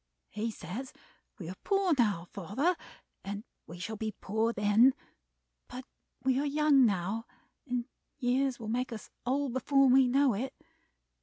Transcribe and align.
He 0.31 0.49
says 0.49 0.93
we 1.37 1.47
are 1.47 1.53
poor 1.63 1.93
now, 1.95 2.25
father, 2.31 2.75
and 3.23 3.43
we 3.67 3.77
shall 3.77 3.97
be 3.97 4.15
poor 4.19 4.51
then, 4.51 4.95
but 5.67 5.85
we 6.23 6.39
are 6.39 6.45
young 6.47 6.87
now, 6.87 7.27
and 7.67 7.85
years 8.17 8.59
will 8.59 8.67
make 8.67 8.91
us 8.91 9.11
old 9.27 9.53
before 9.53 9.85
we 9.89 10.07
know 10.07 10.33
it. 10.33 10.55